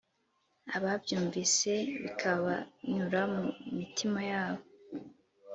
ababyumvise 0.75 1.71
bikabanyura 2.01 3.21
mu 3.33 3.43
mitima 3.77 4.19
yabo 4.31 4.63